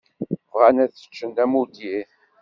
Bɣan 0.51 0.77
ad 0.83 0.91
t-ččen 0.91 1.29
d 1.35 1.37
amuddir. 1.43 2.07